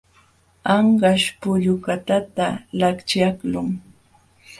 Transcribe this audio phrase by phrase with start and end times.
[0.75, 2.47] Anqaśh pullukatata
[2.79, 3.69] laćhyaqlun.